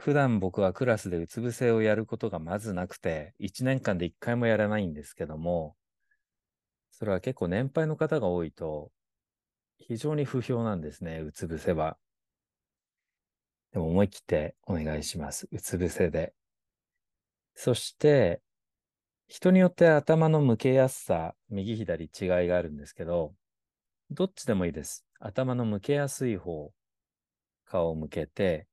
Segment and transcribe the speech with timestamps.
[0.00, 5.76] 普段僕はクラスでうつ伏せをやることがまずなくて、1年間で1回もやらないんですけども、
[6.90, 8.90] それは結構年配の方が多いと、
[9.76, 11.98] 非常に不評なんですね、うつ伏せは。
[13.72, 15.46] でも思い切ってお願いします。
[15.52, 16.32] うつ伏せで。
[17.54, 18.40] そして、
[19.28, 23.34] 人によって頭の向けやすさ、右左違いがあるんですけど、
[24.10, 25.04] どっちでもいいです。
[25.18, 26.72] 頭の向けやすい方、
[27.66, 28.69] 顔を向けて、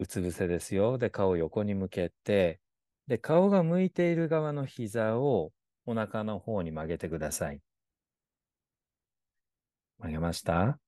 [0.00, 0.96] うつ伏せですよ。
[0.96, 2.58] で、顔を横に向けて、
[3.06, 5.52] で、顔が向いている側の膝を
[5.84, 7.60] お腹の方に曲げてください。
[9.98, 10.80] 曲げました？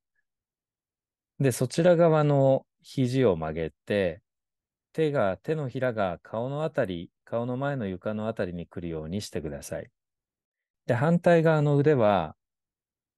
[1.38, 4.22] で、そちら側の肘を曲げて、
[4.92, 9.90] 手が、手のひらが顔のあたり、顔の前の床のあたりに来るようにしてください。
[10.86, 12.34] で、反対側の腕は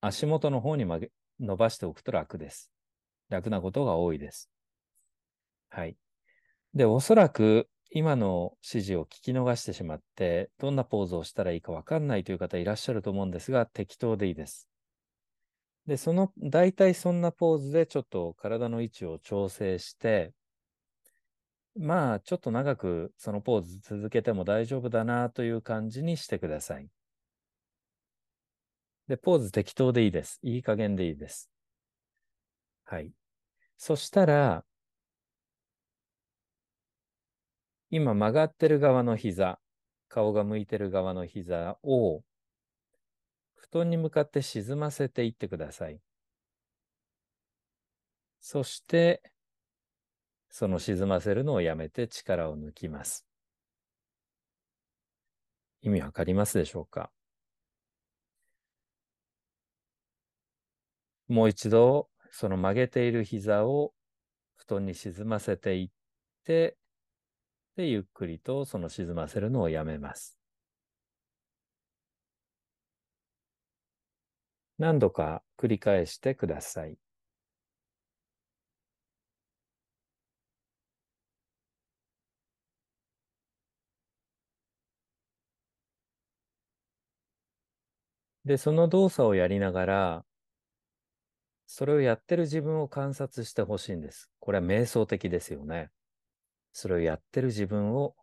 [0.00, 2.72] 足元の方に曲げ、伸ばしておくと楽です。
[3.28, 4.50] 楽なことが多いです。
[5.74, 5.96] はい。
[6.72, 14.68] で、おそらく今の指示を聞き逃してしまって、どんなポーズをしたらいいかわかんないという方いらっしゃると思うんですが、適当でいいです。
[15.88, 20.32] で、その、大体そんなポーズでちょっと体の位置を調整して、
[21.76, 26.88] まあ、ちょっと長くそのポーズ続けても大丈夫だなという感じにしてください。
[29.08, 30.38] で、ポーズ適当でいいです。
[30.44, 31.50] いい加減でいいです。
[32.84, 33.10] はい。
[33.76, 34.64] そしたら、
[37.96, 39.60] 今曲がってる側の膝、
[40.08, 42.22] 顔が向いてる側の膝を
[43.54, 46.00] 布団に向かって沈ませていってください。
[48.40, 49.22] そして、
[50.50, 53.24] その沈ませるのをやめて力を抜きます。
[55.80, 57.12] 意味わかりますでしょうか？
[61.28, 63.92] もう一度、その曲げている膝を
[64.56, 65.90] 布団に沈ませていっ
[66.42, 66.76] て、
[67.76, 70.36] で、ゆっくりとその沈ませるのをやめます。
[74.78, 76.96] 何度か繰り返してください。
[88.46, 90.24] で、その動作をやりながら、
[91.66, 94.30] それをやってる自分を観察してほしいんです。
[94.40, 95.90] これは瞑想的ですよね。
[96.74, 98.14] それをやってる自分を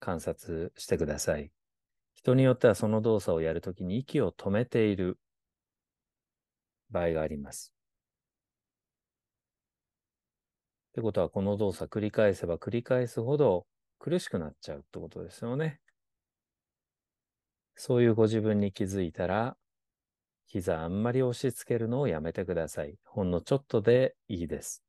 [0.00, 1.52] 観察してください。
[2.14, 5.18] 人によってはその動作をやるときに息を止めている
[6.90, 7.72] 場合があります。
[10.92, 13.66] ってことは、この動作繰り返せば繰り返すほど
[13.98, 15.80] 苦しくなっちゃうってことですよね。
[17.74, 19.56] そういうご自分に気づいたら、
[20.46, 22.98] 膝あんまり押し付けるのをやめてください。
[23.04, 24.82] ほんのちょっとでいいです。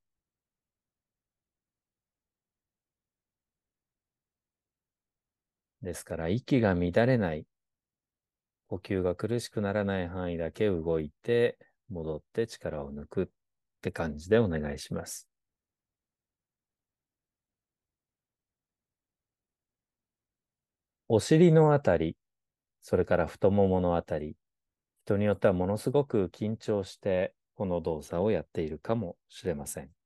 [5.84, 7.46] ですから、息が乱れない、
[8.68, 11.58] 呼吸が苦しくならない範囲だけ動いて、
[11.90, 13.28] 戻って力を抜くっ
[13.82, 15.28] て感じでお願いします。
[21.08, 22.18] お尻のあたり、
[22.82, 24.36] それから太もものあたり、
[25.06, 30.03] 人によってはものすごく緊張してこの動作をやっているかもしれません。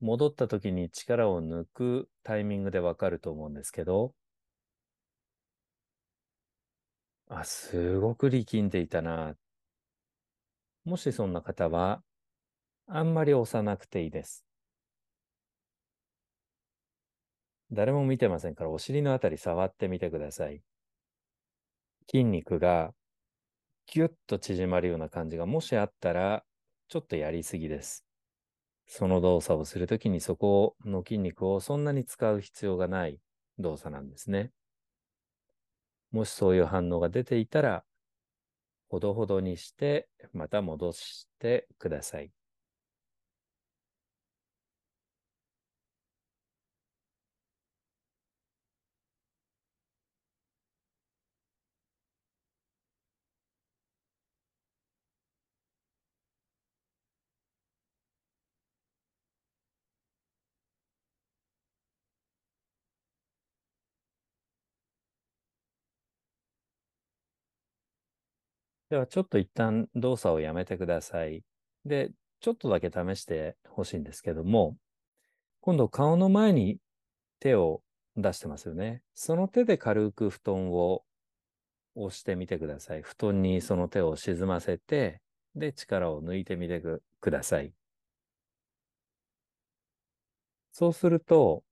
[0.00, 4.14] 戻った時に力を抜くタイミングでわかると思うんですけど、
[7.28, 9.34] あ、すごく力んでいたな。
[10.84, 12.04] もしそんな方は、
[12.86, 14.46] あんまり押さなくていいです。
[17.72, 20.62] 誰も見てませんから、お尻のあたり触ってみてください。
[22.12, 22.92] 筋肉が
[23.86, 26.46] ギュッと縮まるような感じがもしあったら、
[26.88, 28.06] ちょっとやりすぎです。
[28.92, 33.20] その動作をするときにそこの筋肉をそんなに使う必要がない
[33.56, 34.50] 動作なんですね。
[36.12, 37.84] もしそういう反応が出ていたら、
[38.88, 42.30] ほどほどにして、また戻してください。
[68.90, 71.44] では、ちょっと一旦動作をやめてください。
[71.84, 72.10] で、
[72.40, 74.76] ちょっとだけ試してほしいんですけども、
[75.60, 76.78] 今度顔の前に
[77.38, 77.82] 手を
[78.16, 79.02] 出してますよね。
[79.14, 81.04] その手で軽く布団を
[81.94, 83.02] 押してみてください。
[83.02, 85.20] 布団にその手を沈ませて、
[85.54, 87.72] で、力を抜いてみてください。
[90.72, 91.62] そうすると、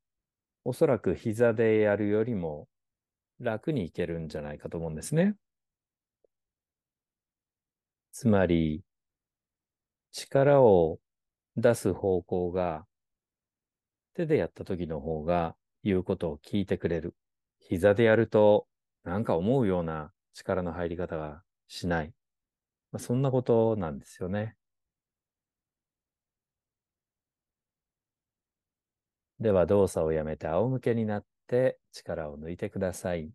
[0.64, 2.69] おそらく膝でやるよりも
[3.41, 5.35] 楽にいけるんじゃないかと思うんですね。
[8.13, 8.83] つまり、
[10.13, 10.99] 力を
[11.57, 12.87] 出す方向が
[14.15, 17.15] 手でやった時の方が言うことを聞いてくれる。
[17.61, 18.67] 膝でやると
[19.05, 22.13] なんか思うような力の入り方がしない。
[22.93, 24.57] まあ、そんなことなんですよね。
[29.41, 33.31] では動作をやめて仰向けになって力を抜いてください。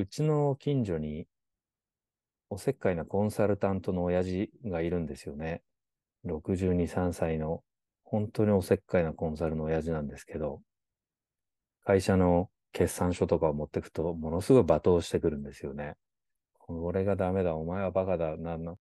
[0.00, 1.26] うちの近所に
[2.48, 5.62] おせっかいなコンサルタントの親父がいるんですよね。
[6.24, 7.62] 62、3歳の
[8.02, 10.62] 本当におせっかいなコンサルの親父なんですけど、
[11.84, 15.96] 会社の決算書とかを持ってくと、ものすごい罵倒してくるんですよね。
[16.68, 18.78] 俺がダメだ、お前はバカだ、なんの。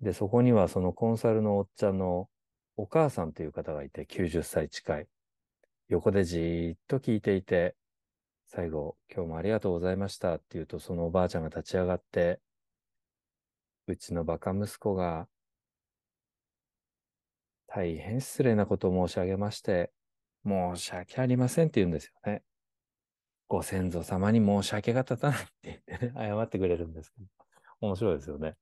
[0.00, 2.28] で、そこにはそのコンサルのおっちゃんの
[2.76, 5.06] お母さんという方がいて、90歳近い。
[5.88, 7.76] 横でじーっと聞いていて、
[8.46, 12.40] 最後、今日もありがとうございましたって言うと、そのおばあちゃんが立ち上がって、
[13.88, 15.28] うちのバカ息子が、
[17.66, 19.92] 大変失礼なことを申し上げまして、
[20.44, 22.42] 申し訳ありませんって言うんですよね。
[23.48, 27.26] ご先祖様に申し訳が立たないって言ってね、 謝ってくれるんですけど、
[27.80, 28.56] 面白いですよね。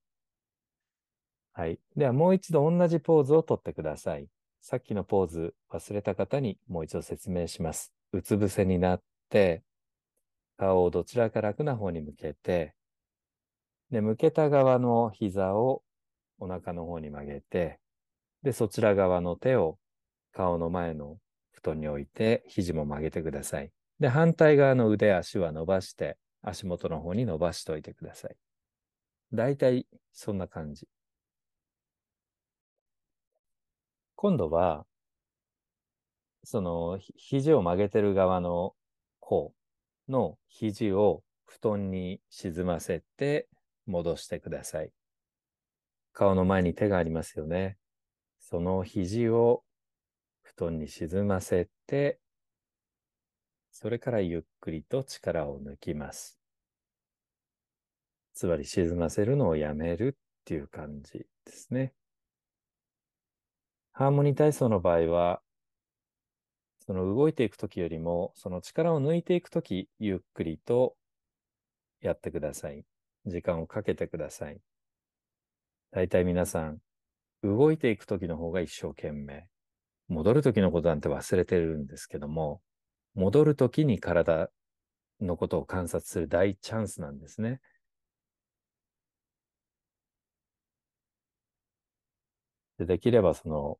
[1.53, 1.79] はい。
[1.95, 4.29] ではもう一度同じポーズをとってください。
[4.61, 7.93] さっきのポーズ忘れた方にもう一度説明します。
[8.13, 9.63] うつ伏せになって、
[10.57, 12.75] 顔をどちらか楽な方に向けて、
[13.91, 15.83] で、向けた側の膝を
[16.39, 17.81] お腹の方に曲げて、
[18.43, 19.79] で、そちら側の手を
[20.33, 21.19] 顔の前の
[21.53, 23.71] 布団に置いて、肘も曲げてください。
[24.01, 28.37] で、反対側の腕、足は伸ばして、足元の方に伸ばしておいてください。
[29.33, 30.89] だいたいそんな感じ。
[34.17, 34.87] 今度は、
[36.45, 38.75] その、肘を曲げてる側の
[39.21, 39.53] 方
[40.09, 43.49] の肘を布団に沈ませて
[43.87, 44.93] 戻してください。
[46.13, 47.77] 顔の前に手がありますよね。
[48.39, 49.65] その肘を
[50.43, 52.19] 布団に沈ませて、
[53.73, 56.39] それからゆっくりと力を抜きます。
[58.35, 61.93] つまり沈ませるのをやめるっていう感じですね。
[63.93, 65.41] ハーモニー体操の場合は、
[66.87, 70.97] その動いていくときよりも、その力を抜いていくとき、ゆっくりと
[72.01, 72.85] やってください。
[73.27, 74.61] 時間をかけてください。
[75.91, 76.79] 大体皆さん、
[77.43, 79.47] 動いていくときの方が一生懸命。
[80.09, 82.61] 戻るときのことなんて忘れてるんですけども、
[83.15, 84.51] 戻るときに体
[85.21, 87.61] のことを観察する大チャンスなんですね。
[92.79, 93.79] でできればその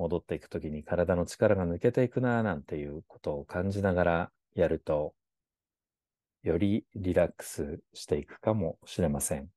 [0.00, 5.12] 戻っていくときに体の力が抜けていくななんていうことを感じながらやると、
[6.42, 9.50] よりリラックスしていくかもしれません。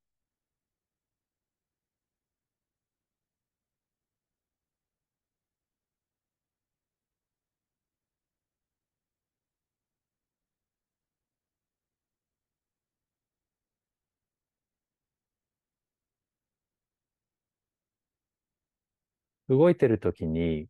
[19.47, 20.67] 動いてるときに、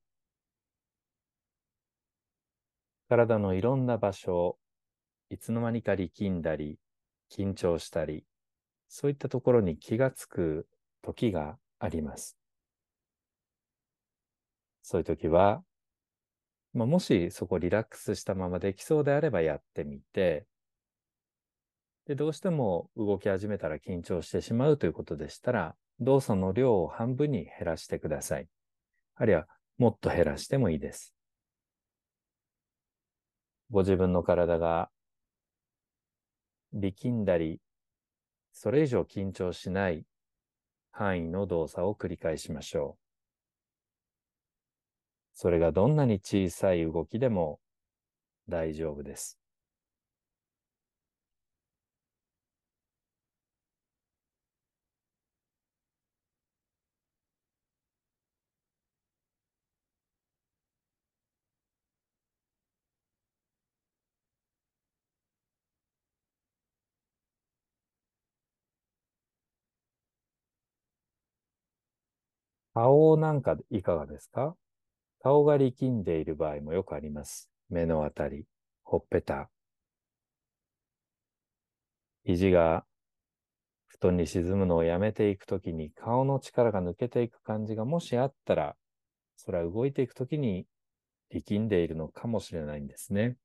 [3.08, 4.60] 体のいろんな場所、
[5.30, 6.80] いつの間にか力んだり、
[7.32, 8.26] 緊張したり、
[8.90, 10.68] そういったところに気がつく
[11.02, 12.38] 時があります。
[14.84, 15.64] そういう時は、
[16.74, 20.46] まあ、もしそこリラックスしたままできそうであればやってみて、
[22.06, 28.48] で、どうしても動き始めたら緊張してしまうということでしたら、動作の量を半分に減らしてください。
[29.16, 31.14] あるいはもっと減らしてもいいです。
[33.70, 34.90] ご自分の体が
[36.74, 37.60] 力んだり、
[38.52, 40.06] それ以上緊張しない
[40.92, 43.04] 範囲の動作を繰り返しましょう。
[45.36, 47.60] それがどんなに小さい動きでも
[48.48, 49.43] 大丈夫です。
[72.74, 74.56] 顔なんかいかがですか？
[75.22, 77.50] 顔が力んでいる場合もよくあります。
[77.70, 78.46] 目のあたり、
[78.84, 79.50] ほっぺた。
[82.26, 82.86] 肘が
[83.88, 88.76] 布団に沈むのをやめていくときに顔の力が抜けていく感じがもしあったら、
[89.38, 90.66] それは動いていくときに
[91.30, 93.38] 力んでいるのかもしれないんですね。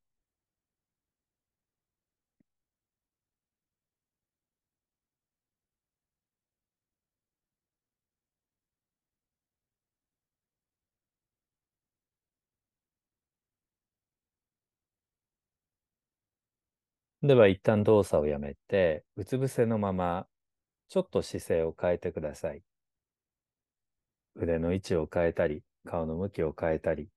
[17.22, 20.26] では一旦動作をやめて、うつ伏せのまま、
[20.88, 22.62] ちょっと姿勢を変えてください。
[24.36, 27.10] 腕の位置を変えたり、顔の向きを変えたり。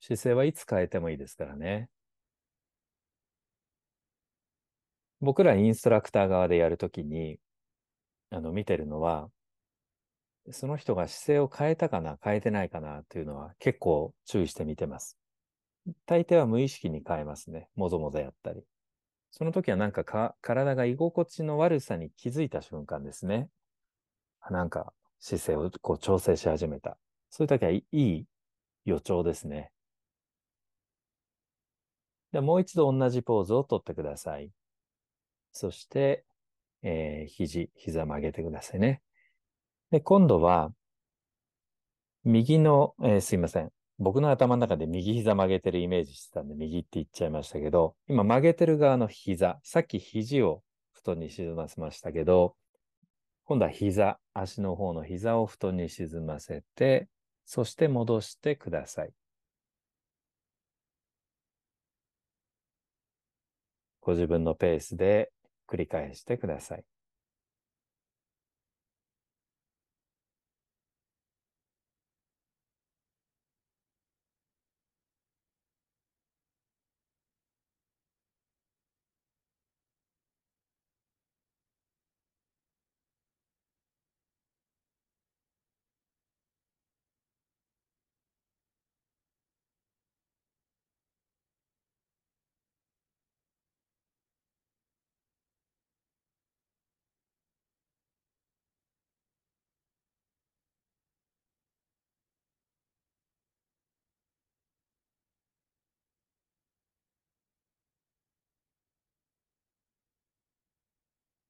[0.00, 1.88] 姿勢はいつ変えてもいいですからね。
[5.22, 7.38] 僕らインストラクター側でやるときに、
[8.30, 9.30] あの、見てるのは、
[10.50, 15.16] その人が姿勢を変えたかな、変えてないかなというのは結構注意して見てます。
[16.06, 17.68] 大抵は無意識に変えますね。
[17.76, 18.62] もぞもぞやったり。
[19.30, 23.48] その時はなんかか体が居心地の悪さに気づいた瞬間ですね。
[24.50, 26.98] なんか姿勢をこう調整し始めた。
[27.30, 28.24] そういう時はいい
[28.84, 29.70] 予兆ですね。
[32.32, 34.50] でもう一度同じポーズをとってください。
[35.52, 36.24] そして、
[36.82, 39.02] えー、肘、膝曲げてくださいね。
[39.92, 40.72] で、今度は、
[42.24, 43.70] 右の、えー、すいません。
[43.98, 52.56] 僕の頭の中で右膝曲げてるイメージしてたんで、右って言っちゃいましたけど、今曲げてる側の膝、さっき肘を布団に沈ませましたけど、
[53.44, 57.08] 今度は膝、足の方の膝を布団に沈ませて、
[57.44, 59.12] そして戻してください。
[64.00, 65.30] ご自分のペースで
[65.68, 66.84] 繰り返してください。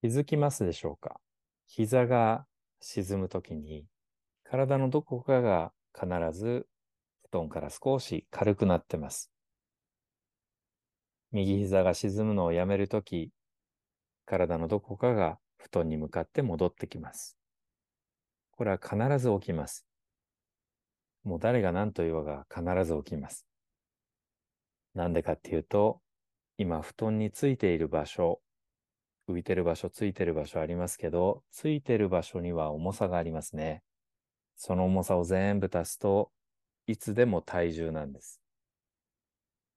[0.03, 1.21] 気づきますでしょうか？
[1.69, 2.45] 膝が
[2.81, 3.85] 沈むときに、
[4.43, 6.67] 体のどこかが必ず
[7.31, 9.31] 布団から少し軽くなってます。
[11.31, 13.31] 右膝が沈むのをやめるとき、
[14.27, 17.37] 体のどこかが布団に向かって戻ってきます。
[18.51, 19.87] これは必ず起きます。
[21.23, 23.47] もう誰が何と言おうが必ず起きます。
[24.97, 26.01] なんでかっていうと、
[26.59, 28.41] 今布団についている場所、
[29.29, 33.83] 浮いてる場所、ついてる場所ありますけど、ついてる場所には重さがありますね。
[34.57, 36.31] その重さを全部足すと、
[36.87, 38.41] いつでも体重なんです。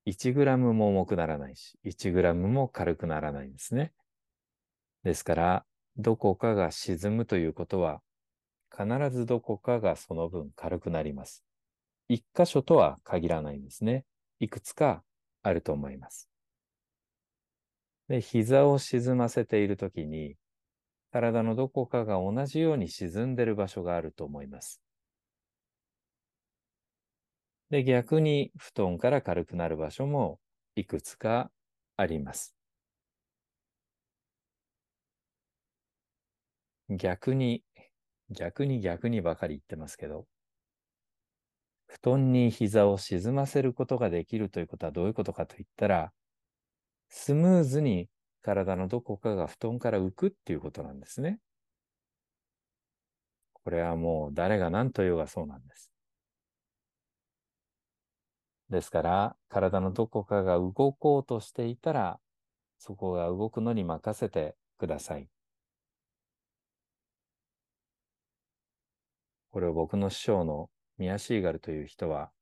[0.06, 3.94] 1グラムも重くならないし、1グラムも軽くならないんですね。
[5.04, 5.66] ですから、
[5.98, 8.02] どこかが沈むということは、
[8.76, 11.44] 必ずどこかがその分軽くなります。
[12.08, 14.06] 一箇所とは限らないんですね。
[14.40, 15.04] いくつか
[15.42, 16.30] あると思います。
[18.08, 20.38] で、膝を沈ませているときに、
[21.12, 24.82] 体のどこかが同じように沈んでる場所があると思います。
[27.70, 30.40] で、逆に布団から軽くなる場所も
[30.76, 31.52] いくつか
[31.96, 32.56] あります。
[36.90, 37.64] 逆に、
[38.32, 40.26] 逆に逆にばかり言ってますけど、
[41.88, 46.14] 布団に膝を沈ませることができるということはどういうことかといったら、
[47.18, 48.10] スムーズに
[48.42, 51.40] 体のどこかが布団から浮くっていうことなんですね。
[53.54, 55.90] これはもう誰が何と言うがそうなんです。
[58.70, 62.20] ですから、体のどこかが動こうとしていたら、
[62.78, 65.30] そこが動くのに任せてください。
[69.52, 72.35] これを僕の師匠のミヤシーガルという人は、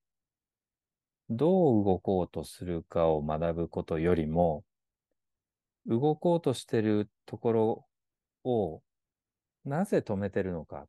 [1.36, 4.64] どう動こうとするかを学ぶことよりも、
[5.86, 7.86] 動こうとしてるところ
[8.44, 8.82] を
[9.66, 10.88] なぜ止めてるのか、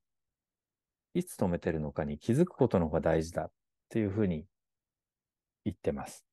[1.15, 3.51] いつ止めてるのかに気づくことの方が大事だっ
[3.89, 4.47] ていうふうに
[5.65, 6.25] 言ってます。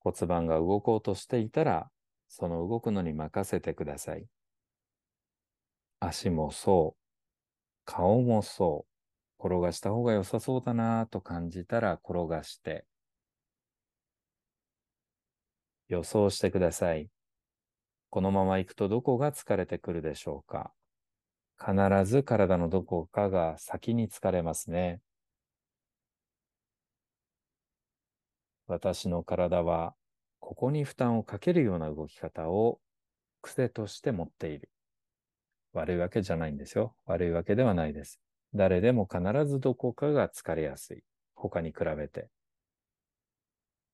[0.00, 1.90] 骨盤が動こうとしていたら、
[2.28, 4.26] その動くのに任せてください。
[6.00, 7.00] 足もそう、
[7.84, 8.86] 顔もそ
[9.38, 12.86] う、転がした方が良さそうだなと感じたら転がして、
[15.88, 17.10] 予想してください。
[18.10, 20.72] このまま行くとどこが疲れてくるでしょうか
[21.58, 21.74] 必
[22.06, 25.00] ず体のどこかが先に疲れますね。
[28.66, 29.94] 私の体は
[30.38, 32.80] ここに負担をかけるような動き方を
[33.42, 34.70] 癖として持っている。
[35.72, 36.94] 悪いわけじゃないんですよ。
[37.06, 38.20] 悪いわけではないです。
[38.54, 41.02] 誰でも必ずどこかが疲れやすい。
[41.34, 42.28] 他に比べて。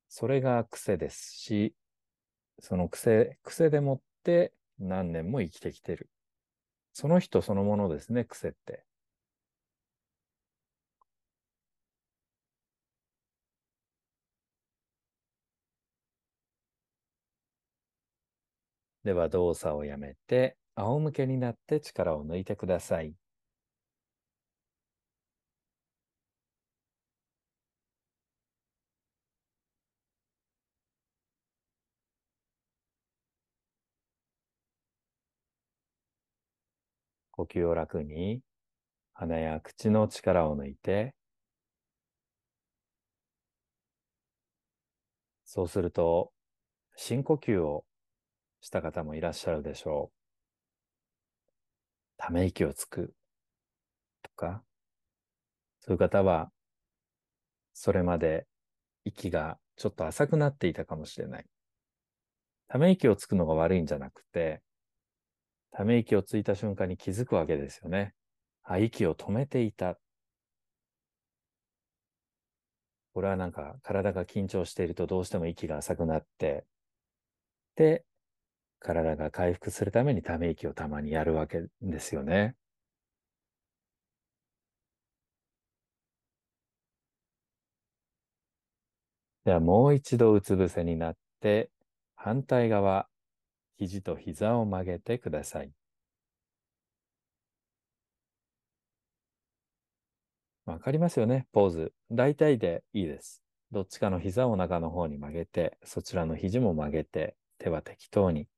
[0.09, 1.75] それが癖ですし、
[2.61, 6.11] その癖、癖でもって何年も生きてきてる。
[6.93, 8.85] その人そのものですね、癖って。
[19.05, 23.15] では動作をやめて、仰向けになって力を抜いてください。
[37.31, 38.43] 呼吸を楽に、
[39.15, 41.15] 鼻や口の力を抜いて、
[45.47, 46.31] そうすると、
[46.97, 47.87] 深呼吸を
[48.61, 50.16] した方もいらっしゃるでしょう。
[52.17, 53.15] ため息をつく
[54.23, 54.63] とか、
[55.81, 56.51] そういう方は、
[57.73, 58.47] それまで
[59.05, 61.47] 息がちょっと浅くなっていたかもしれない。
[62.69, 64.63] ため息をつくのが悪いんじゃなくて、
[65.71, 68.15] ため息をついた瞬間に気づくわけですよね。
[68.65, 69.99] あ、息を止めていた。
[73.13, 76.65] これはなんか体が緊張しているとどうしても息が浅くなって、
[77.77, 78.05] で、
[78.87, 82.55] 体が回復するためにため息をたまにやるわけですよね。
[89.45, 91.71] ではもう一度うつ伏せになって、
[92.15, 93.09] 反対側、
[93.77, 95.73] 肘と膝を曲げてください。
[100.65, 101.47] わかりますよね？
[101.53, 101.93] ポーズ。
[102.11, 103.43] 大体でいいです。
[103.73, 108.49] どっちかの膝を中の方に曲げて、そちらの肘も曲げて、手は適当に。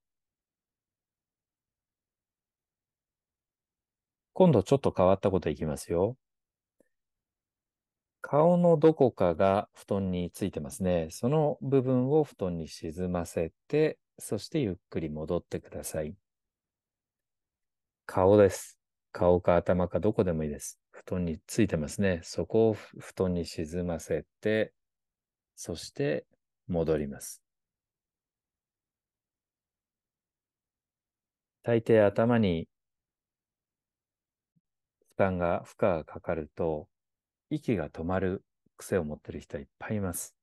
[4.38, 6.16] 今度ちょっと変わったこといきますよ。
[8.20, 11.09] 顔のどこかが布団についてますね。
[11.11, 16.14] その部分を布団に沈ませて、そしてゆっくり戻ってください。
[18.07, 18.79] 顔です。
[19.11, 20.79] 顔か頭かどこでもいいです。
[20.92, 22.20] 布団についてますね。
[22.22, 24.72] そこを布団に沈ませて、
[25.57, 26.27] そして
[26.68, 27.42] 戻ります。
[31.64, 32.68] 大抵頭に
[35.18, 36.88] 担が、負荷がかかると、
[37.50, 38.44] 息が止まる
[38.78, 40.35] 癖を持ってる人はいっぱいいます。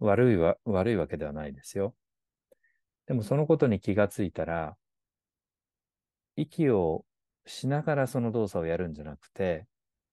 [0.00, 1.94] 悪いわ、悪いわけではないですよ。
[3.06, 4.76] でもそのことに気がついたら、
[6.36, 7.04] 息を
[7.46, 9.66] しながらその動作をやるんじゃなくて、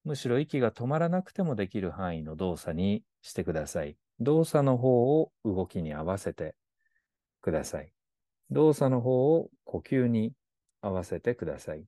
[0.04, 3.98] むしろ息が止まらなくてもできる範囲の動作にしてください。
[4.20, 6.56] 動作の方を動きに合わせて
[7.42, 7.92] ください。
[8.52, 10.34] 動作の方を呼吸に
[10.82, 11.86] 合わせてください。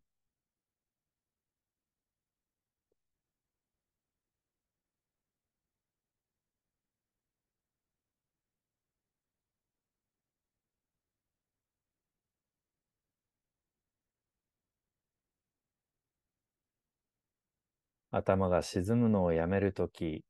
[18.20, 20.24] 頭が沈むのをやめるとき、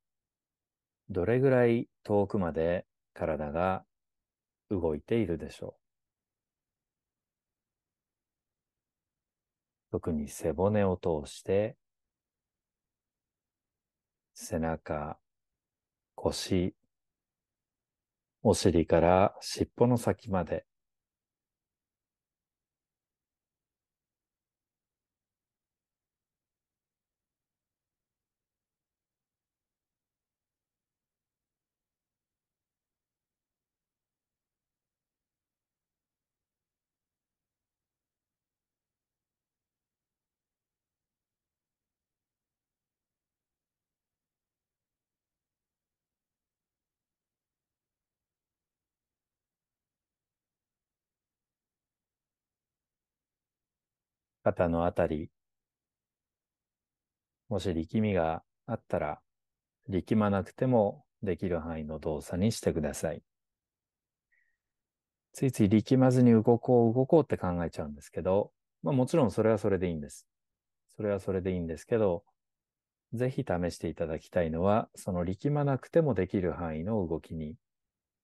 [1.10, 3.84] どれぐらい遠くまで体が
[4.69, 5.80] 動いているでしょう？
[9.91, 11.75] 特に背骨を通して、
[14.36, 15.17] 背中、
[16.15, 16.75] 腰、
[18.43, 20.65] お尻から尻尾の先まで
[54.49, 55.29] 肩のあたり、
[57.49, 59.19] もし力みがあったら、
[59.88, 63.21] 力まなくてもできる範囲の動作にしてください。
[65.33, 70.27] ついつい力まずに動こう動こうって考えちゃうんですけど、まあもちろんそれはそれでいいんです。
[70.95, 72.23] それはそれでいいんですけど、
[73.13, 77.55] ぜひ試していただきたいのは、その力まなくてもできる範囲の動きに、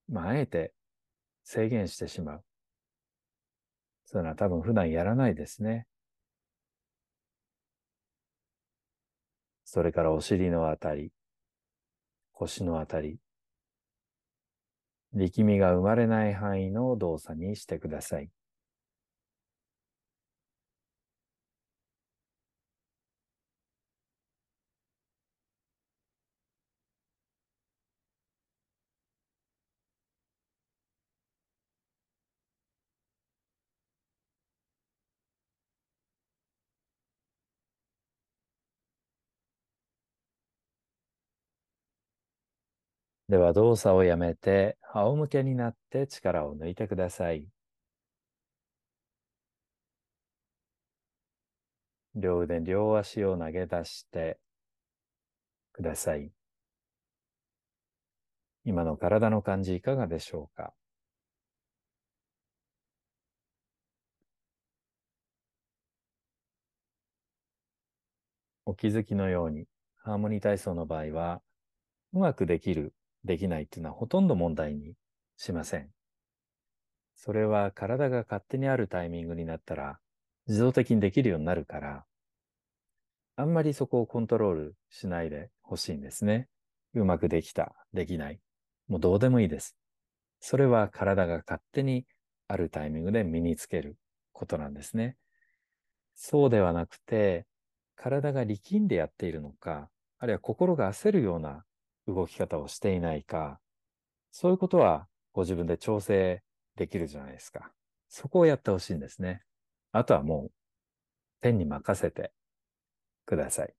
[0.09, 0.73] まあ、あえて
[1.43, 2.43] 制限してしまう。
[4.05, 5.87] そういうのは多分普段やらないですね。
[9.65, 11.11] それからお尻のあたり、
[12.31, 13.17] 腰のあたり、
[15.13, 18.29] 力みが生まれない範囲の動作にしてください。
[43.27, 47.47] では動作をやめて仰向けになって力を抜いてください。
[52.15, 54.39] 両腕、両足を投げ出して
[55.73, 56.31] ください。
[58.63, 60.73] 今の体の感じいかがでしょうか？
[68.65, 69.65] お気づきのように、
[69.97, 71.41] ハーモニー体操の場合は、
[72.13, 72.93] うまくできる
[73.25, 74.93] できないっていうのはほとんど問題に
[75.37, 75.89] しません。
[77.15, 79.99] それは体が勝手にあるタイミングになったら
[80.47, 82.05] 自動的にできるようになるから、
[83.35, 86.47] あんまりそこをコントロールしないでほしいんですね。
[86.93, 88.39] うまくできた、できない。
[88.87, 89.75] もうどうでもいいです。
[90.39, 92.05] それは体が勝手に
[92.47, 93.97] あるタイミングで身につける
[94.31, 95.17] ことなんですね。
[96.13, 97.45] そうではなくて、
[97.95, 101.65] 体が力んでやっているのか、あるいは心が焦るような
[102.07, 103.59] 動き方をしていないか、
[104.31, 106.41] そういうことはご自分で調整
[106.75, 107.71] できるじゃないですか。
[108.09, 109.41] そこをやってほしいんですね。
[109.91, 110.51] あとはもう、
[111.41, 112.31] 天に任せて
[113.25, 113.73] ください。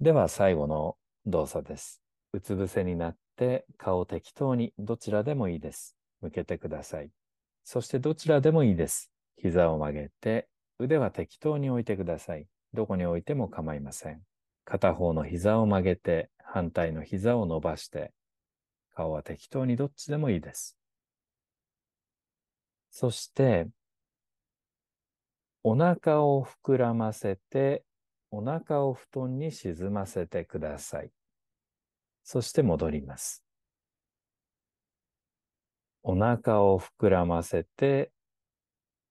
[0.00, 2.02] では最後の動作です。
[2.32, 5.96] うつ伏せになって顔を適当にどちらでもいいです。
[6.20, 7.10] 向けてください。
[7.64, 9.10] そしてどちらでもいいです。
[9.36, 10.48] 膝を曲げて
[10.78, 12.46] 腕は適当に置いてください。
[12.76, 14.22] どこに置いても構いません。
[14.64, 18.12] 片方の膝を曲げて、反対の膝を伸ばして、
[18.94, 20.78] 顔は適当にどっちでもいいです。
[22.90, 23.66] そして、
[25.64, 27.84] お腹を膨らませて、
[28.30, 31.10] お腹を布団に沈ませてください。
[32.22, 33.42] そして戻ります。
[36.02, 38.12] お腹を膨らませて、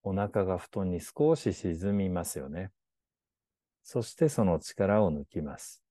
[0.04, 2.72] お腹が布団に少し沈みますよね。
[3.86, 5.84] そしてその力を抜きます。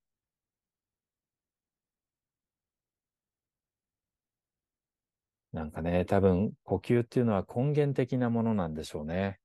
[5.52, 9.38] なんかね、多分呼吸っていうのは根源的なものなんでしょうね。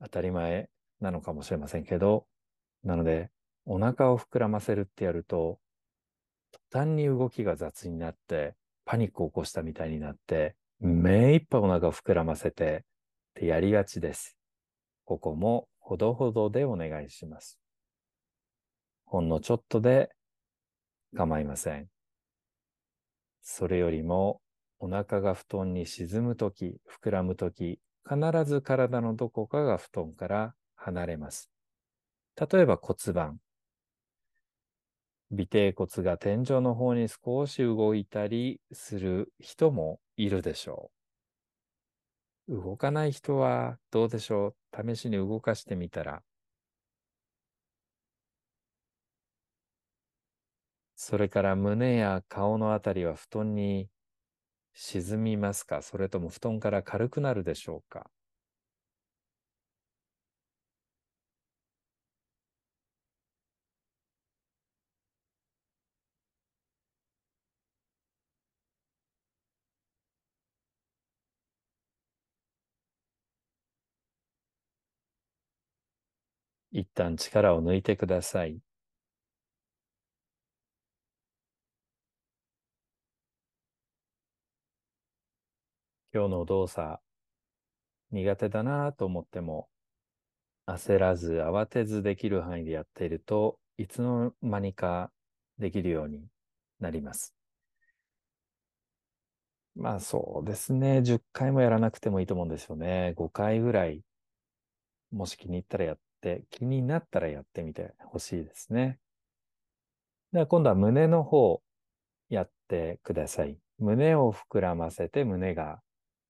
[0.00, 0.68] 当たり前
[1.00, 2.26] なのかもしれませんけど、
[2.82, 3.30] なので、
[3.64, 5.60] お腹を膨らませるってやると、
[6.72, 12.82] 途端に動きが雑になって、パニックを起こしたみたいになって、目いっぱいお腹を膨らませて、っ
[13.34, 14.36] てやりがちです。
[15.04, 17.60] ここもほどほどでお願いします。
[19.04, 20.10] ほんのちょっとで
[21.14, 21.86] 構いません。
[23.40, 24.40] それよりも
[24.80, 31.52] お腹が布団に沈むとき、膨らむとき、必ず体のどこかが布団から離れます。
[32.34, 33.38] 例えば骨盤。
[35.30, 40.95] 尾低骨が天井の方に少し動いたりする人もいるでしょう。
[42.48, 44.94] 動かない人はどうでしょう？
[44.94, 46.22] 試しに動かしてみたら。
[50.98, 53.88] それから胸や顔のあたりは布団に
[54.74, 55.82] 沈みますか？
[55.82, 58.10] それとも布団から軽くなるでしょうか？
[76.78, 78.58] 一旦力を抜いてください。
[86.12, 86.98] 今日の動作、
[88.10, 89.70] 苦手だなと思っても、
[90.66, 95.10] 焦らず慌てずできる範囲でやっているといつの間にか
[95.58, 96.26] できるように
[96.78, 97.34] なります。
[99.76, 101.00] まあそうですね。
[101.02, 103.14] 10回もやらなくてもいいと思うんですよね。
[103.16, 104.02] 5回ぐらい、
[105.10, 105.98] もし気に入ったらやっ
[106.50, 108.98] 気になったらやってみてほしいですね。
[110.32, 111.62] では今度は胸の方
[112.28, 113.58] や、ってください。
[113.78, 115.80] 胸を膨らませて胸が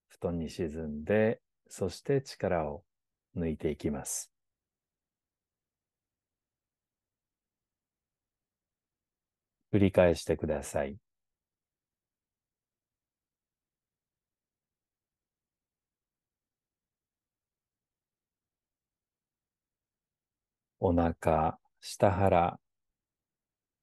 [0.08, 2.84] 布団に沈んで、そして力を
[3.36, 4.30] 抜いていきます。
[9.72, 10.96] 繰り返してください。
[20.88, 22.60] お腹、下腹、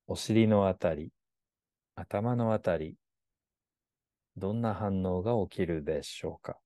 [0.08, 1.12] お尻のあたり、
[1.96, 2.96] 頭のあたり、
[4.38, 6.58] どんな反応が起きるでしょうか？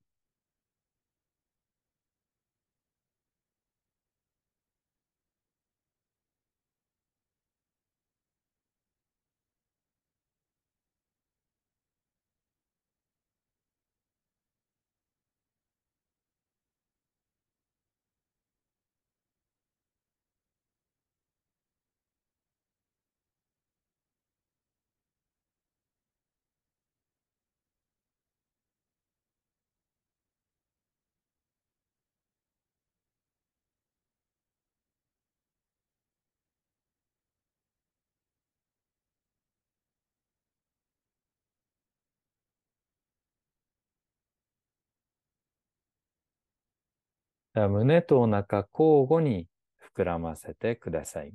[47.54, 49.48] 胸とお腹交互に
[49.96, 51.32] 膨らませてください。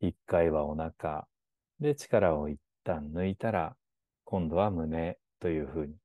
[0.00, 1.26] 一回はお腹
[1.80, 3.76] で力を一旦抜いたら、
[4.24, 5.96] 今度は胸というふうに。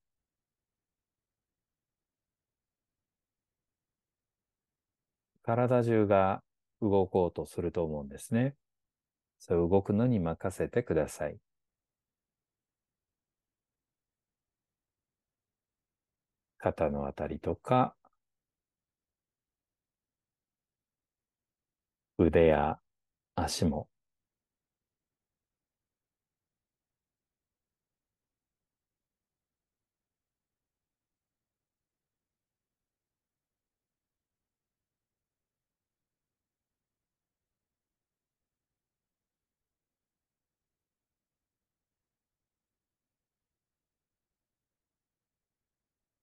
[5.44, 6.44] 体中が
[6.82, 8.56] 動こうとすると思うんですね。
[9.40, 11.38] そう動くのに任せてください。
[16.60, 17.96] 肩のあたりとか、
[22.20, 22.80] 腕や
[23.36, 23.88] 足も、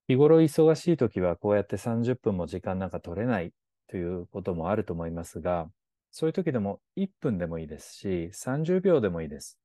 [0.09, 3.53] 日頃忙しい時はこうやって30分も時間なんか取れない
[3.88, 5.71] ということもあると思いますが、
[6.11, 9.59] そういう時でも1分でもいいですし、30秒でもいいです。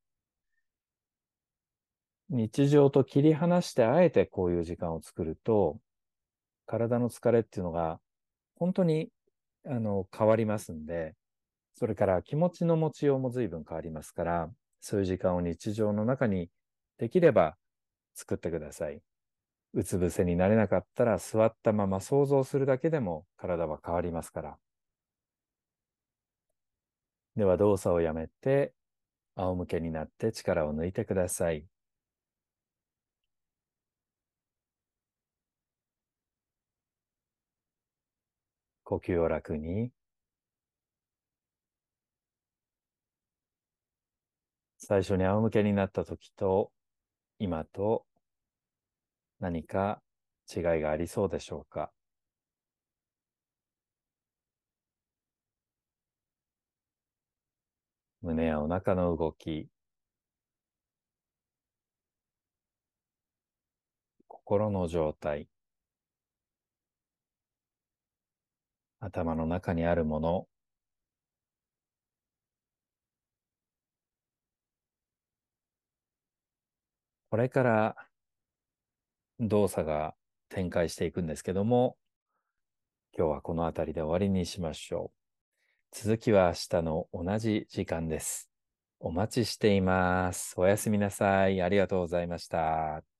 [2.30, 5.80] 日常と切り離してあえてこういう時間を作ると、
[6.67, 7.99] 体の疲れっていうのが
[8.56, 9.10] 本当に
[9.65, 11.15] あの変わりますんで、
[11.75, 16.49] それから気持ちの持ちようも随分変わりますから、そういう時間を日常の中に
[16.97, 17.58] できれば
[18.15, 19.02] 作ってください。
[19.73, 24.58] うつ伏せになれなかったら座ったまま想像するだけでも体は変わりますから。
[27.36, 28.73] では動作をやめて
[29.36, 31.65] 仰向けになって力を抜いてください。
[38.84, 39.91] 呼吸を楽に。
[44.79, 46.71] 最初に仰向けになった時と
[47.38, 48.05] 今と
[49.39, 50.02] 何か
[50.54, 51.91] 違いがありそうでしょうか？
[58.21, 59.69] 胸やお腹の動き、
[64.28, 65.47] 心の状態、
[68.99, 70.47] 頭の中にあるもの、
[77.30, 78.08] これから
[79.39, 80.15] 動作が
[80.49, 81.97] 展開していくんですけども、
[83.17, 85.97] 今日はこの辺りで終わりにしましょう。
[85.97, 88.49] 続きは明日の同じ時間です。
[88.99, 90.54] お待ちしています。
[90.58, 91.62] おやすみなさい。
[91.62, 93.18] ありがとうございました。